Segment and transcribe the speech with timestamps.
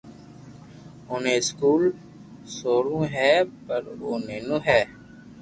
[1.09, 1.83] اوني اسڪول
[2.55, 3.31] سوڙوہ ھي
[3.65, 4.81] پر او نينو ھي